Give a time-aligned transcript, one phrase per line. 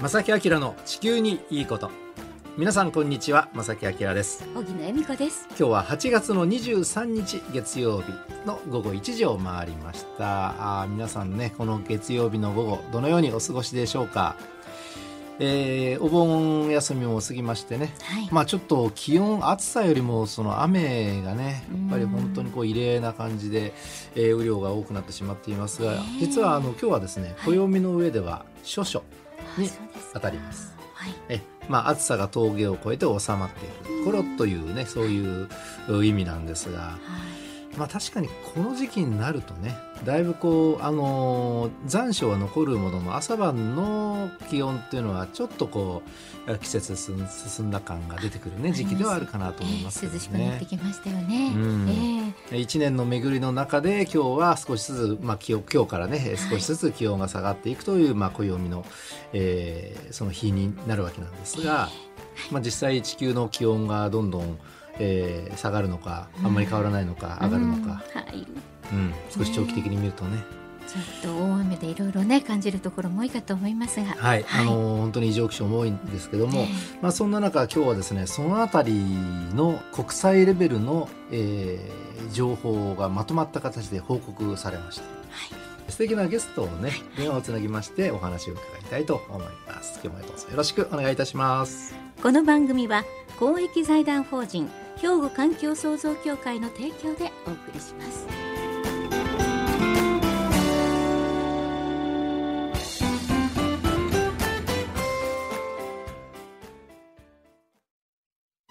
[0.00, 1.90] 正木明の地球にいいこと。
[2.56, 4.48] 皆さんこんにちは正木明です。
[4.54, 5.46] 荻野恵美子です。
[5.50, 8.10] 今日は8月の23日月曜日
[8.46, 10.80] の午後1時を回りました。
[10.82, 14.36] あ皆さんねこの月曜日の午後どのようにお過ごしでしょうか。
[15.38, 23.74] えー、お盆休みも過ぎましてね、はい、まあちょっと気温暑さよりもその雨がねやっぱり本当にこう異例な感じで、
[24.14, 29.02] えー、雨量が多くなってしまっていますが実はあの今日はですね暦の上では処暑
[29.58, 29.70] に
[30.14, 30.74] 当たります。
[30.94, 35.48] はい、えまあ、暑さが峠を越えて収まっている頃というねそういう
[36.04, 36.98] 意味なんですが、
[37.80, 46.02] まあ、確かにこの時期になるとねだいぶこう、あの残暑は残るものの朝晩の気温っていうのはちょっとこ
[46.46, 47.16] う季節進
[47.64, 52.34] んだ感が出てくるね時期ではあるかなと思います、ね、涼しくなってきましたよね、うん。
[52.50, 58.84] えー、1年の巡りの中で今日は少しずつ、まあ、気温今日からね少しずつ気温が下がっていくという、まあ、暦の、
[59.32, 61.88] えー、その日になるわけなんですが、
[62.50, 64.58] まあ、実際地球の気温がどんどん
[65.00, 68.46] えー、下がるのかあんまり変わらないのか、うん、上がるのか、はい。
[68.92, 70.44] うん、少し長期的に見るとね。
[70.86, 76.68] ちょっと大雨でいろいろね感じるところも多いかと思いますが、はい、はい、あの本当に異常気象も多いんですけども、えー、
[77.00, 78.92] まあそんな中今日はですねそのあたり
[79.54, 85.02] の国際レベルの、えー、情報がまとまった形で報告されました。
[85.02, 85.08] は
[85.88, 90.00] い、素敵なゲストをね電話をつなぎましてお話を伺いたいと思います。
[90.02, 91.94] 今日もどうぞよろしくお願いいたします。
[92.20, 93.04] この番組は
[93.38, 94.68] 公益財団法人
[95.00, 98.26] 兵庫環境創造協会の提供でお送りします。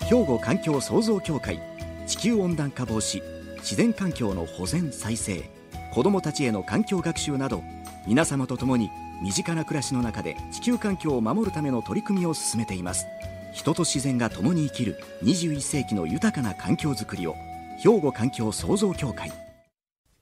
[0.07, 1.59] 兵庫環境創造協会
[2.05, 3.21] 地球温暖化防止
[3.57, 5.49] 自然環境の保全再生。
[5.93, 7.63] 子どもたちへの環境学習など
[8.07, 8.91] 皆様と共に
[9.23, 13.07] 身近な暮らしの中で地球環境を守るための取り組みを進めています。
[13.53, 17.35] 人と自然が共に生きる21世紀の豊かな環境づくりを
[17.83, 19.31] 兵庫環境創造協会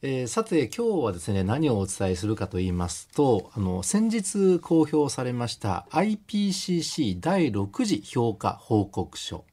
[0.04, 9.44] えー、さて今日はですね何をお伝えするかと言いますとあの先日公表されました IPCC 第6次評価報告書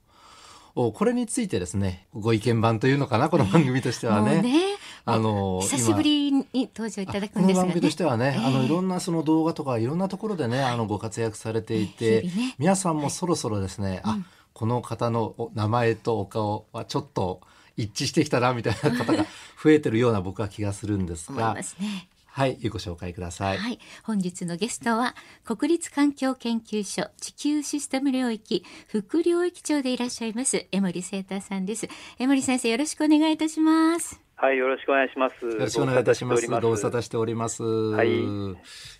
[0.74, 4.42] これについてですねご意見番というのかなこの番組としてはね。
[4.42, 14.18] ねあの久しぶりに登場いただくんですが、ね、この番組としてはね、えー、あのいろんなその動画とかいろんなところでね、あのご活躍されていて、ね、皆さんもそろそろですね、はい、あ、
[14.54, 17.42] この方の名前とお顔はちょっと
[17.76, 19.26] 一致してきたなみたいな方が
[19.62, 21.62] 増えてるような僕は気がするんですが。
[21.62, 23.58] すね、はい、ご紹介ください。
[23.58, 31.88] はい、本日のゲストは国立環境研究所地球システム領域副領域長でいらっしゃいます江森聖太さんです。
[32.18, 34.23] 江森先生よろしくお願いいたします。
[34.44, 35.46] はい、よろしくお願いします。
[35.46, 36.46] よろしくお願いいたします。
[36.46, 37.62] ご無沙汰しております。
[37.62, 38.10] はい。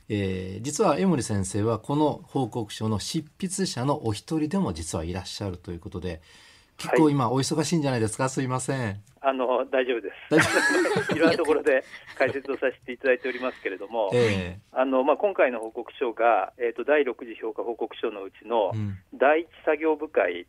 [0.08, 6.22] えー、実は江森先生はこの報告書の執筆者のお一人でも実はいらっしゃるということで、
[6.78, 8.30] 結構今お忙しいんじゃないですか？
[8.30, 9.02] すいません。
[9.20, 10.08] あの大丈夫で
[11.10, 11.14] す。
[11.14, 11.84] いろんなところで
[12.16, 18.72] 解説をさせていただいておりますけれども、 えー、あのまあ今回の報告書がえっ、ー、と第6次評価報告書のうちの
[19.12, 20.46] 第一作業部会、うん、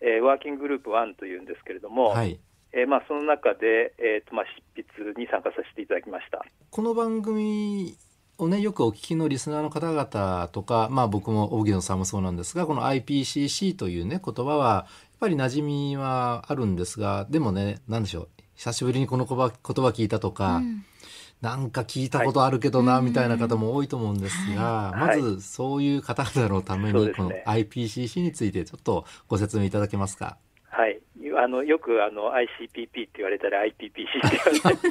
[0.00, 2.06] えー、ワーキンググループ1というんですけれども。
[2.06, 2.40] はい
[2.84, 4.44] えーまあ、その中で、えーとまあ、
[4.76, 6.44] 執筆に参加させていただきました。
[6.70, 7.96] この番組
[8.36, 20.84] をねよくお聞きのリスナーの方々とか、まあ、僕も荻野さんもそうなんですがこの IPCC というね言葉はやっぱり馴染みはあるんですがでもね何でしょう久しぶりにこの言葉聞いたとか、うん、
[21.40, 30.36] なんか聞いたことあるけどな、はい、みたいな方も多いと思うんですが、はい、まずそういう方々のためにこの IPCC についてちょっとご説明いただけますか？
[30.74, 31.00] はい。
[31.38, 33.94] あのよくあの ICPP って言われたり IPPC って
[34.30, 34.78] 言われたり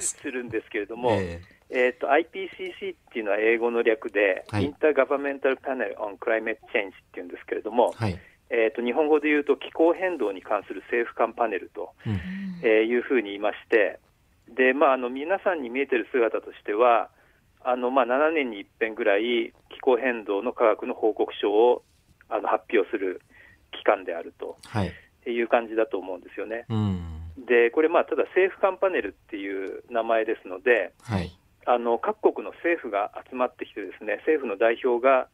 [0.00, 0.30] す。
[0.30, 8.18] るんですけれども、えー、えーと IPCC っていうのは英語の略で、はい、インターガバメンタルパネル・オン・クライメット・チェンジっていうんですけれども、はい、
[8.50, 12.12] えーと、日本語で言うと気候変動に関する政府間パネルと、うん、
[12.62, 13.98] えー、いうふうに言いまして
[14.48, 17.10] で、まあ、あの皆さんに見えてる姿としては
[17.60, 21.82] あの、まあ、7年に一遍ぐらい気候変動の科学の報告書を
[22.28, 23.20] あの発表する
[23.72, 24.56] 機関であると。
[24.64, 24.92] はい
[25.32, 26.66] いう感じだと思うんですよね。
[26.68, 31.30] うん、で、これ、まあ、ただ政府間パネルっていう名前ですので、はい、
[31.66, 35.28] あの各国の政府が集まってきて、ですね政府の代表が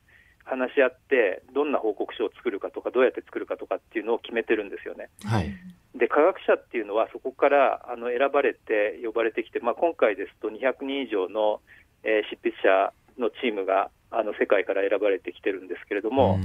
[0.44, 5.08] 話し合って、どんな報告書を作るかとか、どうやって作るかとかっていうのを決めてるんですよね。
[5.25, 5.52] はい、
[5.94, 11.61] で科学者っていうのは、そこからあの選ばれて、呼ばれてきて、まあ、今回ですと200人以上の、
[12.02, 16.38] えー、執筆者のチームがあの世界から選ばれてきてるんですけれども。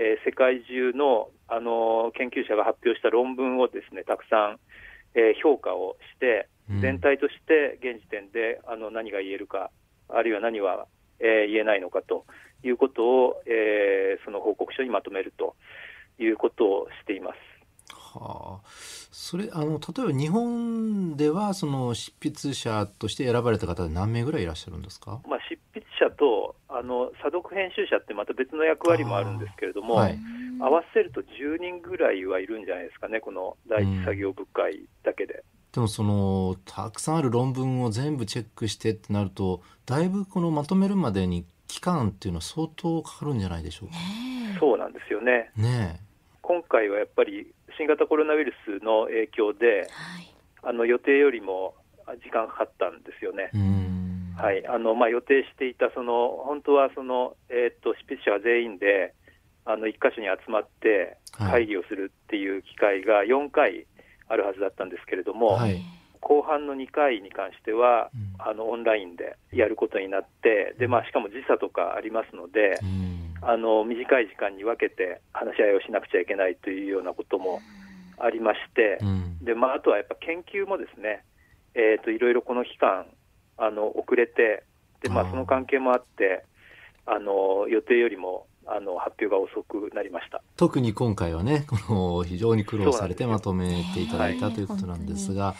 [0.00, 4.58] えー、世界中の、あの研究者が発表した論文をですねたくさん、
[5.14, 6.48] えー、評価をして、
[6.80, 9.70] 全体として現時点であの何が言えるか、
[10.08, 10.86] あるいは何は、
[11.18, 12.24] えー、言えないのかと
[12.62, 15.56] いうことを、えー、その報告書にまとめると
[16.18, 17.36] いうことをしています。
[17.92, 18.68] はあ、
[19.22, 30.18] それあの例えば日本ではその執筆者として選ばれた方で何名ぐらいいらっしゃるんですか、まあ、執筆者とあの査読編集者ってまた別の役割もあるんですけれども、はい、
[30.58, 35.34] 合わせると10人ぐらいはいるんじゃないですかね、この第一作業部会だけで。
[35.34, 35.40] うん
[35.72, 43.94] でもそのたくさんある論文を全部チェックしてってなるとだいぶこのまとめるまでに期間っていうのは相当かかるんじゃないでしょうか？
[44.58, 45.52] そうなんですよね。
[45.56, 46.00] ね
[46.42, 47.46] 今回はやっぱり
[47.80, 51.74] 新型コロナウイルスの影響で、はい、あの予定よりも
[52.22, 53.48] 時間かかったんですよね。
[54.36, 54.66] はい。
[54.66, 59.14] あのまあ、予定していたその本当はその、えー、っと執筆者は全員で
[59.64, 63.86] あの1箇所に集まって会議をするっていう機会が4回
[64.28, 65.80] あるはずだったんですけれども、はい、
[66.20, 77.60] 後半の2回に関しては、うん、あのオンラインでやることになってで、まあ、しかも時差とかありますので、うん、あの短い時間に分けて話し合いをしなくちゃいけないというようなことも
[78.18, 81.24] ありまして、うん、でまあ、あとはやっぱ研究もですね、
[81.74, 83.06] えーと、いろいろこの期間
[83.56, 84.64] あの遅れて
[85.02, 86.44] で、まあ、その関係もあって
[87.06, 90.42] あの予定よりもあの発表が遅くなりました。
[90.56, 91.76] 特に今回はねこ
[92.18, 95.54] の非常に苦労されてまとめていただいたということなんですが。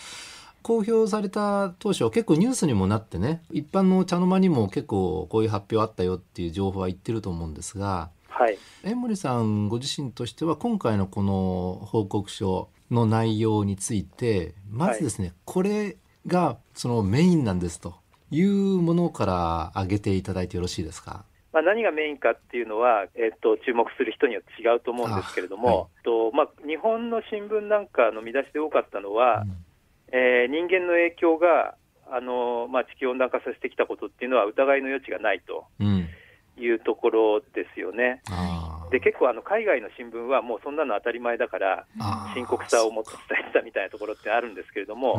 [0.62, 15.97] 公表された当初結構ニュースにもなってね一般の茶の間にも結構こういう発表あったよっていう情報は言ってると思うんですが、はい、江森さんご自身としては今回のこの報告書の内容についてまずですね、はい、これ
[16.27, 17.95] がそのメインなんですと
[18.31, 21.25] いうものから挙げていただいてよろしいですか？
[21.53, 29.57] まあ、何がメインかっていうのは、えっと、注目する人によって違うと思うんですけれども、はい、とまあ、日本の新聞なんかの見出しで多かったのは、うん、
[30.12, 31.75] えー、人間の影響が
[32.11, 35.67] あの、まあ、地球温暖化させてきたことっていうのは疑いの余地がないと
[36.59, 38.23] いうところですよね。
[38.31, 41.87] うんで結構あの海外の新聞はもうそんなの当たり前だから
[42.35, 45.17] 深刻さをもっと伝えてたみたいなところってあるんですけれども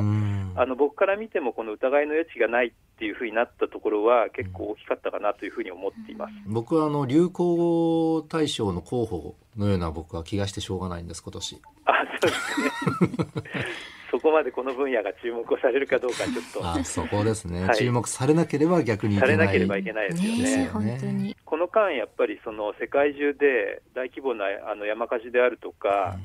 [0.55, 6.33] あの僕から見てもこの疑いの余地がないっていうふうになったところは結構大きかったかなというふうに思っています。
[6.47, 11.61] 僕はあの流行語大賞の候補のような僕は気がしてしょうがないんです今年。
[11.85, 11.91] あ
[12.21, 13.63] そうですね
[14.11, 16.67] そこまでこの分野が注目をされるかどうか、ちょっと。
[16.67, 20.57] あそこですね、はい、注目されなければ逆にされなければいけないですよね。
[20.57, 21.37] ね本当に。
[21.45, 26.17] この間、やっぱりその世界中で大規模なあの山火事であるとか、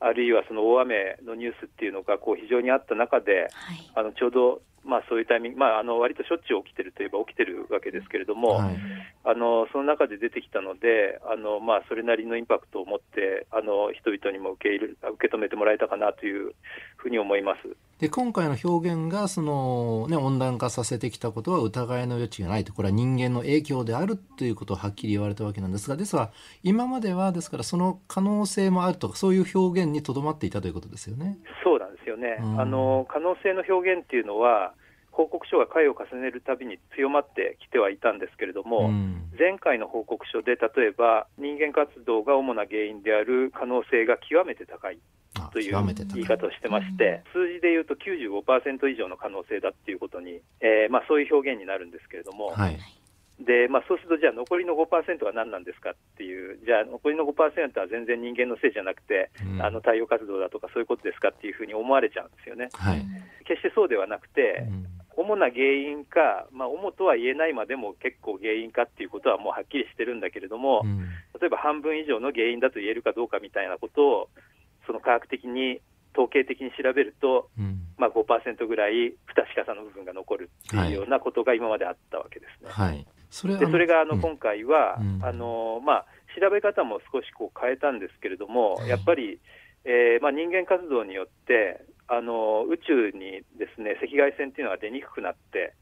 [0.00, 8.78] うん、あるいはその大雨のニュースっていうのがこう非常にあった中で、はい、あのちょうどまあ、そういうタイミング、まあ、あの割としょっちゅう起きてるといえば起きてるわけですけれども、はい、
[9.24, 16.54] あのその中で出てきたので、あのまあ、それなりのインパクトを持って、あの人々にも受け入れ受け止めてもらえたかなという
[16.96, 17.76] ふうに思います。
[18.00, 26.30] で今回の表現がその、ね、温暖化させてきたことは疑いの余地がないと、これは人間の影響であるということをはっきり言われたわけなんですが、ですが、
[26.62, 31.36] 今まではですから、その可能性もあるとか、そういう表現にとどまっていたということですよね。
[31.62, 34.74] そうなんですよね、うん、あの可能性の表現っていうのは、
[35.12, 44.98] 報告書が回を重ねるたびに強まってきてはいたんですけれども、うん、前回の報告書で例えば人間活動が主な原因である可能性が極めて高い
[45.52, 45.76] という
[46.14, 52.78] 言い方をしてまして、数字でいうと95%以上の可能性だっていうことに、えーまあ、そういう表現になるんですけれども、はい、
[53.40, 62.68] でまあ、そうすると、じゃあ残りの5%は何なんですかっていう、じゃあ残りの5%は全然人間のせいじゃなくて、うん、あの太陽活動だとかそういうことですかっていうふうに思われちゃうんですよね。
[62.74, 63.00] はい、
[63.48, 64.86] 決してそうではなくて、うん。
[65.16, 71.00] 主な原因か、まあ、主とは言えないまでも結構原因かっていうことはもうはっきりしてるんだけれども、うん、
[71.40, 74.28] 例えば半分以上の原因だと言えるかどうかみたいなことを、
[74.86, 75.80] その科学的に、
[76.12, 82.70] 統計的に調べると、うん、まあ5%ぐらい不確かさの部分が残るっていうようなことが今まであったわけですね。
[82.70, 86.06] はい、それでそれがあの今回は、うん、あのまあ、
[86.38, 89.40] 調べ方も少しこう変えたんですけれども、やっぱり、
[89.84, 95.74] えーまあ、人間活動によって、あの宇宙にですね赤外線っていうのが出にくくなって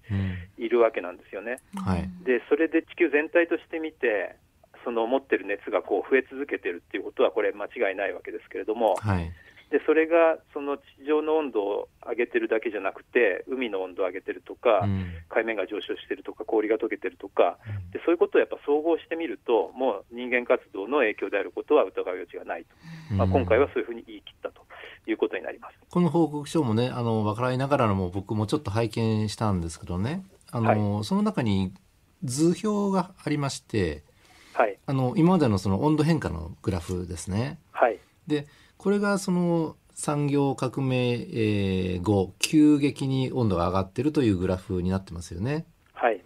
[0.58, 1.56] いるわけなんですよね。
[1.74, 4.36] うんはい、でそれで地球全体として見て
[4.84, 9.32] その持ってる熱がこう増え続けてるっていうことはこれ間違いないわけですけれども、はい、
[9.70, 22.68] でそれがその地上の温度を上げてるだけじゃなくて海の温度を上げてるとか、うん、海面が上昇してるとか氷が溶けてるとか、うん、でそういうことをやっぱ総合してみるともう人間活動の影響であることは疑う余地がないと、
[23.12, 24.62] うん、まあ、今回はそういうふうに言い切ったと
[25.06, 25.76] いうことになります。
[25.90, 30.24] この報告書もねあの分からながらも僕もちょっと拝見したんですけどね。
[30.50, 31.74] あの、はい、その中に
[32.24, 34.02] 図表がありまして、
[34.54, 37.58] はい、あの今までのその温度変化のグラフですね。
[37.72, 38.46] はい、で
[38.78, 45.66] これがその産業革命後急激に温度が上がってるというグラフになってますよね。
[45.92, 46.22] はい、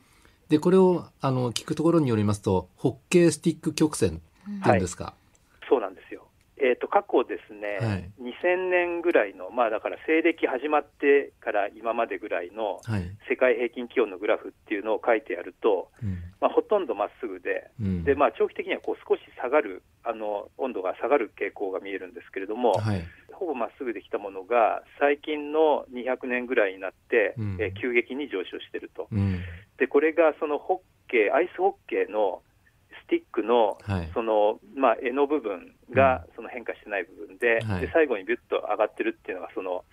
[0.50, 4.20] でこれをあの聞くところによりますとホッケースティック曲線
[4.60, 5.14] っていうんですか、は
[5.62, 6.26] い、そうなんですよ。
[6.62, 12.80] えーと、過去ですね、はい、2000年ぐらいの、まあ、だから西暦始まってから今までぐらいの
[13.28, 23.02] 世界平均気温のグラフっていうのを書いてやると、はい、まあ、ほとんどまっすぐで、うん、でまあ、長期的にはこう少し下がるあの、温度が下がる傾向が見えるんですけれども、はい、
[23.32, 29.40] ほぼまっすぐできたものが、最近の200年ぐらいになって、うん、えー、急激に上昇していると、うん、
[29.78, 32.42] でこれがそのホッケー、アイスホッケーの
[33.04, 33.78] スティックの,、
[34.14, 39.84] そのまあ、柄の部分がその変化してない部分ではい、で最後にビュッと上がってるっていうのがその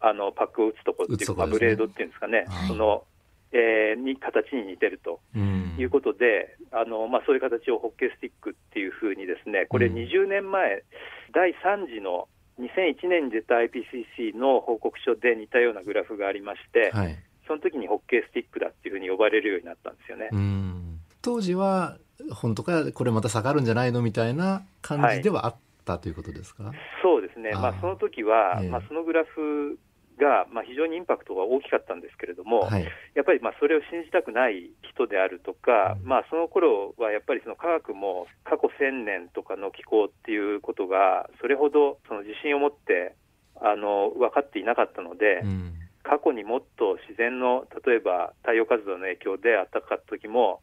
[0.00, 3.04] あのパックを打つところっていうか、ね、ブレードっていうんですかね、はい、その
[3.52, 10.82] えー、に形に似てるということで、うん、あのまあ、そういう形をホッケースティックっていうふうにですねこれ20年前、うん、
[11.34, 12.28] 第3次の
[12.60, 20.28] 2001年に出た IPCC の報告書で似たようなグラフがありまして、はい、その時にホッケースティックだっていうふうに呼ばれるようになったんですよね。
[21.22, 21.98] 当時は
[22.32, 26.72] 本当かこれまた下がるんじゃないのみたいな感じではあったということですか、
[27.02, 29.78] そうですね、まあ、その時は、えー、まあ、そのグラフ
[30.20, 32.84] が、まあ、非常にインパクトが大きかったんですけれども、はい、
[33.14, 43.16] やっぱりまあそれを信じたくない人であるとか、うん、まあ、その頃はやっぱりその科学も過去1000年とかの気候っていうことが、それほどその自信を持って
[43.56, 50.62] あの分かっていなかったので、うん、過去にもっと自然の例えば太陽活動の影響で暖かかった時も、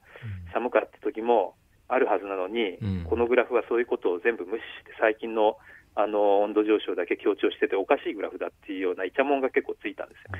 [0.53, 1.55] 寒かった時も
[1.87, 5.57] あるはずなのに、うん、このグラフはそういうことを全部無視して最近の
[5.97, 10.37] あの温度上昇だけ強調してておかしいグラフだっていうようなイチャモンが結構ついたんですよ。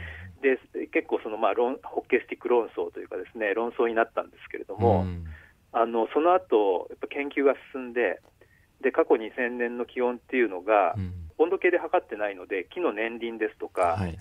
[0.77, 5.25] で結構そのまあ論ホッケースティック論争というかですね論争になったんですけれども、うん、
[5.74, 8.22] あのその後やっぱ研究が進んで
[8.82, 14.16] で過去2000年の気温っていうのが、うん、温度計で測ってないので木の年輪ですとか、はい、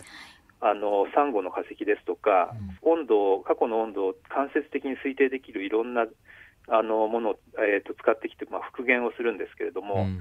[0.60, 6.06] あのサンゴの化石ですとか、うん、温度過去の温度を間接的に推定できるいろんな
[6.68, 10.18] あのものを、えーと、使ってきて、まあ、復元をするんですけれども、うん、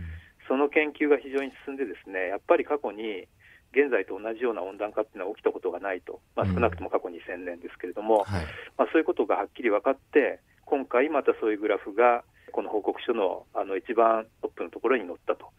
[0.48, 3.28] その研究が非常に進んでですねやっぱり過去に
[3.72, 8.46] 現在と同じような温暖化っていうのは起きたことがないと、まあ、少なくとも過去2000年ですけれども、うんはい、
[8.78, 15.52] まあ、そういうことがはっきり分かって今回またそういうグラフがこの報告書のあの一番トップのところに載ったと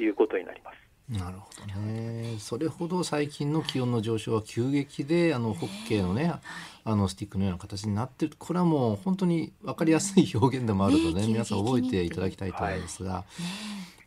[0.00, 0.85] いうことになります。
[1.08, 2.36] なるほどね。
[2.40, 6.34] それほど最近の気温の上昇は急激で、あのホッケーのね、
[6.84, 8.34] あのスティックのような形になってる。
[8.36, 13.24] これはもう本当に分かりやすい表現でもあるとね、皆さん覚えていただきたいと思いますが、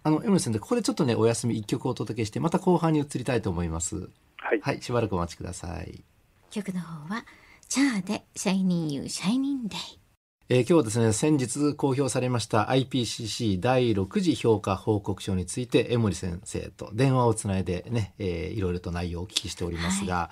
[0.04, 4.10] あの江森先生、ここでちょっとねお休み一曲お届けして、また後半に移りたいと思います。
[4.36, 6.04] はい、はい、しばらくお待ちください。
[6.52, 7.26] 曲の方は
[7.70, 9.80] チャーでシャイニンユーシャイニンデイ。
[10.52, 20.32] えー、今日はですね、先日公表されました IPCC 第6次評価報告書について、江森先生と電話をつないでね、えー、いろいろと内容をお聞きしておりますが、は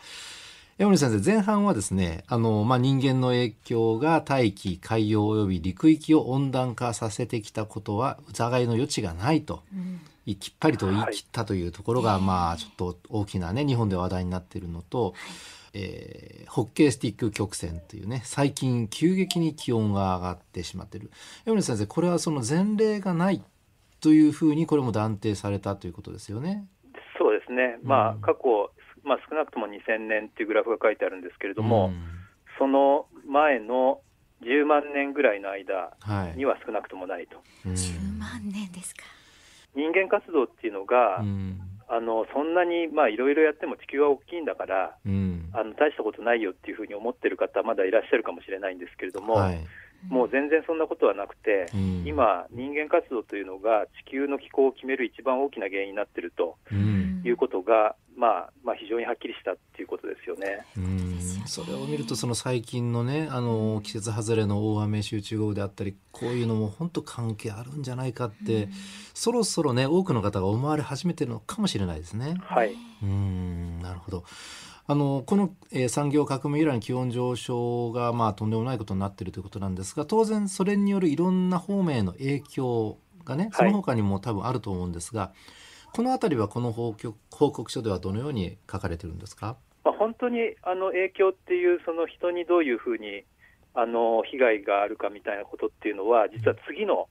[0.79, 9.61] い、江森先生、前半はですね、あの、まあ、人間の影響が大気、海洋及び陸域を温暖化させてきたことは疑いの余地がないと。
[9.71, 10.01] うん。
[10.35, 15.13] きっぱりと言い切ったというところが、はい、まあちょっと大きなね日本で話題になっているのと、
[15.79, 21.11] えー、ホッケースティック曲線というね最近急激に気温が上がってしまっている。
[21.45, 23.43] 山根先生これはその前例がない
[24.01, 26.65] というふうにこれも断定されたということですよね？
[27.19, 28.71] そうですね、まあ、過去、
[29.03, 32.01] まあ、少なくとも2000年っていうグラフが書いてあるんですけれども、うん、
[32.57, 34.01] その前の
[34.43, 35.93] 10万年ぐらいの間
[36.35, 37.37] には少なくともないと。
[37.37, 39.03] はいうん、10万年ですか。
[39.75, 49.65] 人間活動っていうのが、うんあのそんなにいろいろやっても地球は大きいんだから、うん、あの大したことないよっていうふうに思ってる方、まだいらっしゃるかもしれないんですけれども、はい、
[50.09, 56.57] もう全然そんなことはなくて、うん、今、人間活動というのが地球の気候を決める一番大きな原因になっていると
[57.23, 60.65] いうことが、まあ、まあ非常にはっきりしたっていうことですよね。
[61.45, 68.69] それを見るとその最近のねあの季節外れの大雨集中豪雨であったりこういうのも本当関係あるんじゃないかって、
[69.13, 72.35] そろそろね多くの方が思われ始めてるのかもしれないですね。
[72.41, 73.79] はい、うん。
[73.81, 74.23] なるほど。
[74.89, 86.93] あのこの、えー、産業革命以来の気温上昇が、まあ、とんでもないことになっているということなんですが当然それによるいろんな方面への影響がねその他にも多分あると思うんですが、はい、この辺りはこの報
[87.29, 89.57] 告書ではどのように書かれてるんですか？
[89.83, 93.25] まあ、本当にあの影響っていうその人にどういうふうに
[93.73, 97.09] あの被害があるかみたいなことっていうのは実は次の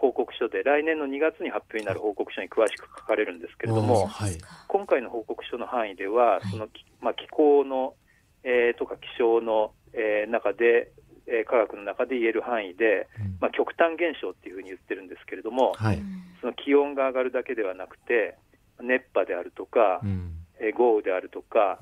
[0.00, 6.68] 報告書で来年の2月に発表になる報告書に詳しく書かれるんですけれども、はい、今回の報告書の範囲ではその、
[7.00, 7.94] まあ、気候の、
[8.42, 10.90] えー、とか気象の、えー、中で、
[11.26, 13.08] えー、科学の中で言える範囲で、
[13.40, 16.02] まあ、極端現象っていうふうに言ってるんですけれども、はい、
[16.40, 18.36] その気温が上がるだけではなくて
[18.80, 20.40] 熱波であるとか、うん。
[20.60, 21.78] え豪雨であるとか、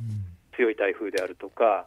[0.57, 1.87] 強い台風であるとか、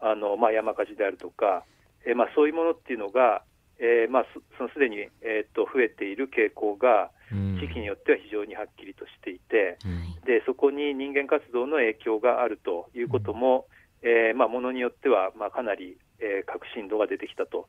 [0.00, 1.64] あのまあ、山火事であるとか、
[2.06, 3.42] えーまあ、そういうものっていうのが、
[3.78, 13.66] えーまあ、そのすでに、えー、と増えている傾向が、地域によっては非常にはっきりとしていて、うん、でそこに人間活動の影響があるということも、
[14.02, 17.68] うん、えー、まあ、ものによっては、まあ、かなり、えー、確信度が出てきたと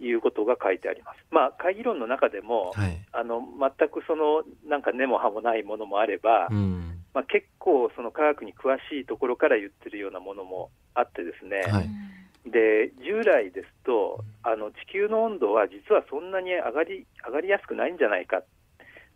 [0.00, 1.18] いうことが書いてあります。
[1.30, 11.90] まあ、会議論の中でも、はい、あの全くそのなんか根も葉もないものもあれば、うん、まあ、結構その科学に詳しいところから言ってるようなものもあってですね、はい
[12.46, 18.42] で従来ですとあの地球の温度は実はそんなに上がり上がりやすくないんじゃないか。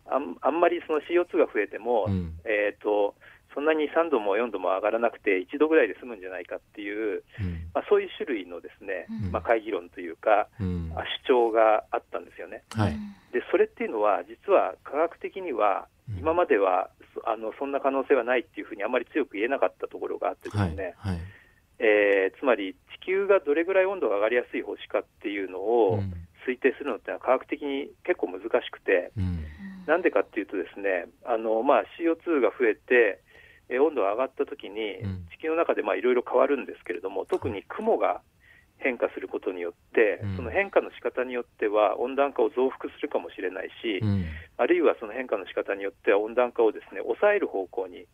[0.09, 3.13] あんあんまりその CO2 が増えても、うん、えーと、
[3.53, 12.63] そんなに3度も4度も上がらなくて1度ぐらいで済むんじゃないかっていう、うん、まあ、そういう種類のですね、うん、まあ、会議論というか、主張があったんですよね。
[12.71, 12.95] はい、
[13.33, 16.89] でそれっていうのは実は科学的には今までは
[17.25, 21.15] あのそんな可能性はないっていうふうにあまり強く言えなかったところがあってですね、はい。
[21.15, 21.21] はい
[21.79, 25.99] えー、つまり地球がどれぐらい温度が上がりやすい星かっていうのを
[26.47, 29.11] 推定するのってのは科学的に結構難しくて、
[29.85, 30.01] な、うん。
[30.01, 33.21] でかっていうとですねあの、まあ、CO2 が増えて、
[33.69, 34.95] え温度が上がったときに、
[35.37, 38.21] 地球の中でいろいろ変わるんですけれども、特に雲が
[38.79, 44.25] 変化することによって、その変化の仕方によっては温暖化を増幅するかもしれないし、うん、
[44.57, 48.05] あるいはその変化の仕方によっては温暖化をですね抑える方向に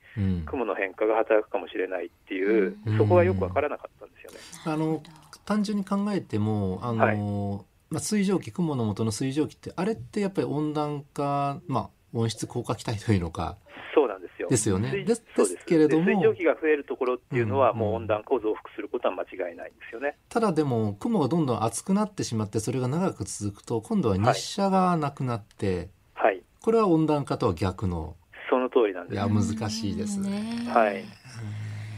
[0.45, 4.37] 雲の変化が働くかもしれないっていう、うん、そこはよく分からなかったんですよね。
[4.65, 5.01] あの
[5.45, 13.57] 単純に考えてもあの、はい、まあ、水蒸気雲の元の水蒸気ってあれってやっぱり温暖化、まあ、温室効果気体というのか
[13.93, 14.12] そうなんです
[14.43, 14.49] よ。
[14.49, 14.91] ですよね。
[14.91, 16.05] ですですけれども。
[16.05, 20.17] 水蒸気が増えるところっていうのは、もう温暖化を増幅することは間違いないんですよね。
[20.29, 26.43] ただでも、雲がどんどん厚くなってしまって、それが長く続くと、今度は日射がなくなって、はい。
[26.61, 28.15] これは温暖化とは逆の。
[28.49, 29.15] その通りなんです。
[29.15, 30.69] いや、難しいですね。
[30.69, 31.05] はい。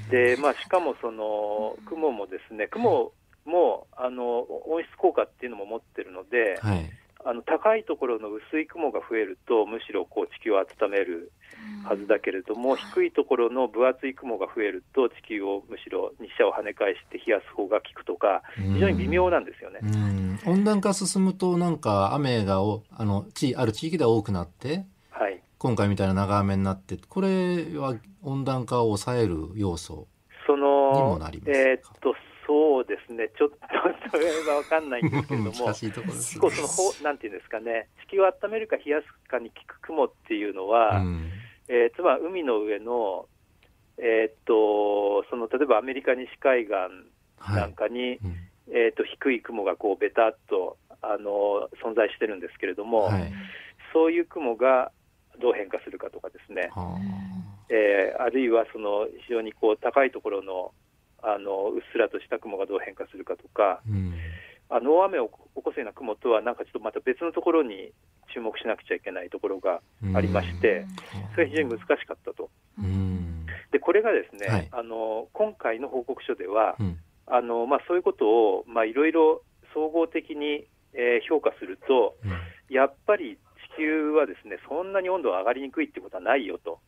[0.10, 3.12] で、まあ、しかもその、雲もですね、雲
[3.46, 6.90] も、あの、温室効果っていうのも持ってるので、はい。
[7.28, 11.32] あの高いところの薄い雲が増えるとむしろこう地球を温める
[11.84, 19.80] はずだけれども、低いところの分厚い雲が増えると地球をむしろ日射を跳ね返して冷やす方が効くとか非常に微妙なんですよね。
[20.46, 30.08] 温暖化進むとなんか雨がおあの地ある地域で多くなって、はい、今回みたいな長雨になってこれは温暖化を抑える要素
[30.48, 32.14] にもなりますえー、っと
[32.48, 33.58] そうですね、ちょっと
[34.12, 41.32] それは分かんないんですけれども、結構そのほ、なんていうんですかね、地球を温めるか冷やすかに効く雲っていうのは、うん、
[41.68, 43.28] えー、つまり海の上の、
[43.98, 46.74] えー、っとその例えばアメリカ西海岸
[47.54, 48.36] なんかに、はいうん、
[48.70, 53.32] えー、っと低い雲がこうベタっとあの存在してるんですけれども、はい、
[53.94, 54.92] そういう雲が
[55.42, 56.70] どう変化するかとかですね、
[57.70, 60.72] えー、あるいはその非常にこう高いところの
[61.26, 64.14] あのうっすらとした雲がどう変化するかとか、うん、
[64.70, 67.92] あの大雨を起こすような雲とは、なんかちょっとまた別のところに
[68.34, 69.82] 注目しなくちゃいけないところが
[70.14, 70.86] ありまして、
[71.34, 72.50] それは非常に難しかったと。
[73.72, 79.42] でこれがですね、はい、あの今回の報告書では、うん、あのまあ、そういうことをいろいろ
[79.74, 83.38] 総合的に、えー、評価すると、うん、やっぱり
[83.76, 86.80] 地球はですねそんなに温度が上がりにくいってことはないよと。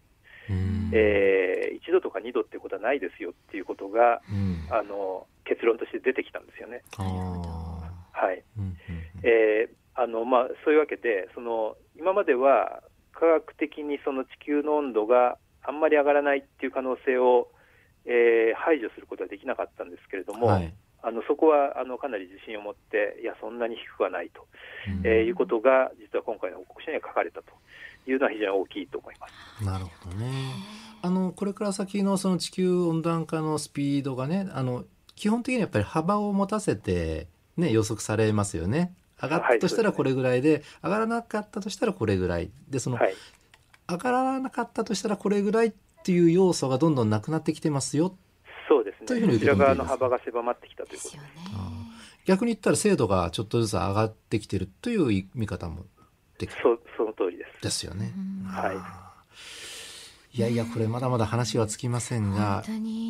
[0.50, 1.37] えー、
[1.88, 6.84] 1度とか2度っていうことはないですよっていうことが、うん、あの結論として出てきたんですよね。
[8.12, 8.44] はい、
[9.24, 17.50] えあのまあ、そういうわけでその今までは科学的にその地球の温度があんまり上がらないっていう可能性を、
[18.06, 24.46] えー、排除することはできなかったんですけれども、はい、あのそこはあのかなり自信を持っていやそんなに低くはないと、
[24.88, 27.54] うん、えー、いうことが実は今回の報告書には書かれたと
[28.12, 29.66] いうのは非常に大きいと思います。
[29.66, 30.32] なるほどね。
[31.02, 38.96] あのこれから先のその地球温暖化のスピードがね、あの基本的にやっぱり幅を持たせてね予測されますよね。
[39.22, 43.14] 上がったとしたらこれぐらいで、はいでね、上がらなかったとしたらこれぐらいでその、はい、
[43.90, 48.16] 上がらなかったとしたらこれぐらいっていう要素がどんどんなくなってきてますよ。
[48.70, 49.08] そうですね。
[49.08, 51.18] というふうにこちら側の幅が狭まってきたということです。
[51.18, 51.24] ね、
[52.26, 55.86] 逆に言ったら精度がちょっとずつ上がってきてるという見方も
[56.38, 56.62] できる。
[56.62, 57.64] そその通りです。
[57.64, 58.14] ですよね。
[58.46, 60.38] はい。
[60.38, 62.64] いやいやこれまだまだ話はつきませんが、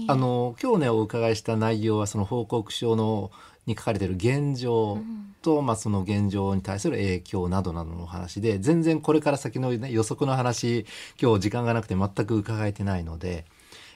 [0.07, 3.31] あの今日ねお伺いした内容はその報告書の
[3.65, 4.99] に書かれている現状
[5.41, 10.85] と、うん、まあその現状に対する影響などなどの話で全然これから先の、ね、予測の話
[11.21, 13.43] 今日時間がなくて全く伺えてないので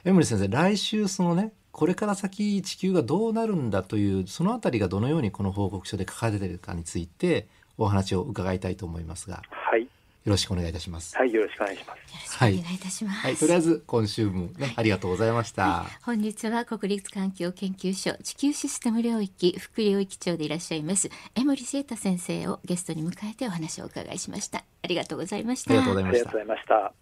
[0.04, 7.48] 江森先生来週そのねこれから先地球がどうなるんだというそのあたりがどのようにこの報告書で書かれているかについて
[7.78, 9.42] お話を伺いたいと思いますが。
[9.50, 9.88] はい
[10.30, 11.16] ろしくお願いいたします。
[11.16, 12.38] はいよろしくお願いします。
[12.38, 12.54] はい。
[12.54, 24.64] お願いいたします、はい、とりあえず今週もね、ありがとうございました、はい、本日は国立環境研究所地球システム領域副領域長でいらっしゃいます江森聖太先生をゲストに迎えてお話をお伺いしました。
[24.82, 25.70] ありがとうございました。
[25.70, 26.92] ありがとうございました。